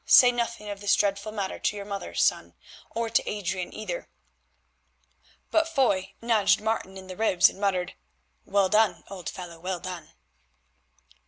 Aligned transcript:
Say 0.07 0.31
nothing 0.31 0.67
of 0.67 0.81
this 0.81 0.95
dreadful 0.95 1.31
matter 1.31 1.59
to 1.59 1.75
your 1.75 1.85
mother, 1.85 2.15
son, 2.15 2.55
or 2.89 3.07
to 3.11 3.29
Adrian 3.29 3.71
either." 3.71 4.09
But 5.51 5.67
Foy 5.69 6.15
nudged 6.19 6.59
Martin 6.59 6.97
in 6.97 7.05
the 7.05 7.15
ribs 7.15 7.51
and 7.51 7.61
muttered, 7.61 7.93
"Well 8.43 8.67
done, 8.67 9.03
old 9.11 9.29
fellow, 9.29 9.59
well 9.59 9.79
done!" 9.79 10.09